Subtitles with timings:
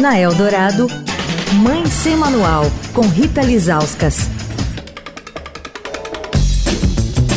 [0.00, 0.86] Na Eldorado,
[1.54, 2.62] Mãe Sem Manual,
[2.94, 4.30] com Rita Lizauskas.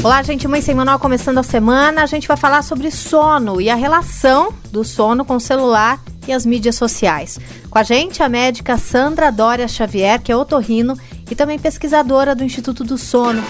[0.04, 0.48] Olá, gente.
[0.48, 2.04] Mãe Sem Manual começando a semana.
[2.04, 6.32] A gente vai falar sobre sono e a relação do sono com o celular e
[6.32, 7.40] as mídias sociais.
[7.68, 10.96] Com a gente, a médica Sandra Dória Xavier, que é otorrino
[11.32, 13.44] e também pesquisadora do Instituto do Sono.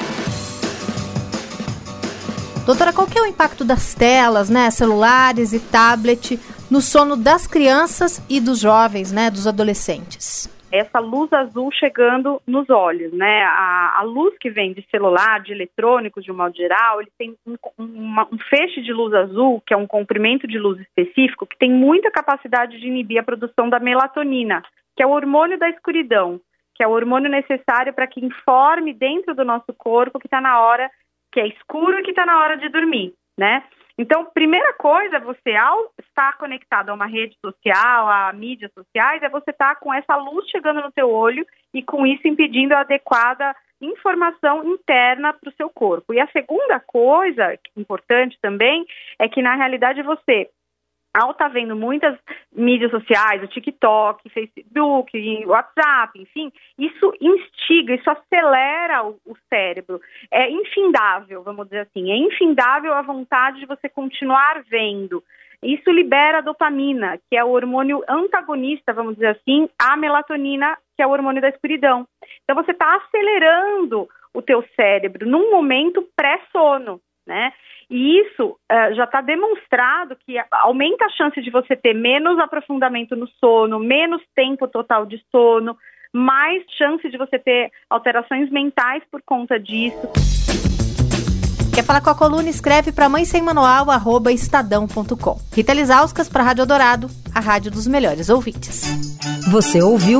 [2.65, 6.39] Doutora, qual que é o impacto das telas, né, celulares e tablet
[6.71, 10.49] no sono das crianças e dos jovens, né, dos adolescentes?
[10.71, 13.43] Essa luz azul chegando nos olhos, né?
[13.43, 17.35] A, a luz que vem de celular, de eletrônicos, de um modo geral, ele tem
[17.45, 21.69] um, um feixe de luz azul, que é um comprimento de luz específico, que tem
[21.69, 24.63] muita capacidade de inibir a produção da melatonina,
[24.95, 26.39] que é o hormônio da escuridão,
[26.73, 30.61] que é o hormônio necessário para que informe dentro do nosso corpo que está na
[30.61, 30.89] hora,
[31.33, 33.61] que é escuro e que está na hora de dormir, né?
[34.01, 39.29] Então, primeira coisa, você ao estar conectado a uma rede social, a mídias sociais, é
[39.29, 42.79] você estar tá com essa luz chegando no seu olho e com isso impedindo a
[42.79, 46.15] adequada informação interna para o seu corpo.
[46.15, 48.83] E a segunda coisa importante também
[49.19, 50.49] é que na realidade você
[51.13, 52.17] ao estar tá vendo muitas
[52.53, 59.99] mídias sociais, o TikTok, Facebook, WhatsApp, enfim, isso instiga, isso acelera o, o, cérebro.
[60.31, 65.23] É infindável, vamos dizer assim, é infindável a vontade de você continuar vendo.
[65.61, 71.03] Isso libera a dopamina, que é o hormônio antagonista, vamos dizer assim, à melatonina, que
[71.03, 72.07] é o hormônio da escuridão.
[72.43, 76.99] Então você está acelerando o teu cérebro num momento pré-sono,
[77.31, 77.53] né?
[77.89, 83.15] E isso uh, já está demonstrado que aumenta a chance de você ter menos aprofundamento
[83.15, 85.77] no sono, menos tempo total de sono,
[86.13, 90.09] mais chance de você ter alterações mentais por conta disso.
[91.73, 92.49] Quer falar com a coluna?
[92.49, 95.37] Escreve para mãe sem manual, arroba estadão.com.
[95.55, 98.83] Rita Lisauskas para Rádio Dourado, a rádio dos melhores ouvintes.
[99.51, 100.19] Você ouviu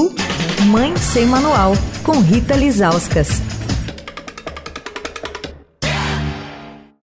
[0.72, 1.73] Mãe Sem Manual,
[2.06, 3.61] com Rita Lisauskas.